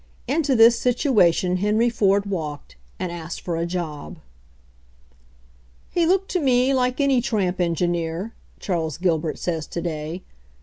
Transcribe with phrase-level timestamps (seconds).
[0.27, 4.17] Into this situation Henry Ford walked, and asked for a job.
[5.91, 10.23] "He looked to me like any tramp engineer," Charles Gilbert says to day.